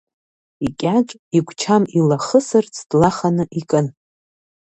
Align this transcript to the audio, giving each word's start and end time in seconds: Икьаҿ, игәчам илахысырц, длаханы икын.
Икьаҿ, 0.65 1.09
игәчам 1.37 1.83
илахысырц, 1.99 2.75
длаханы 2.89 3.43
икын. 3.59 3.87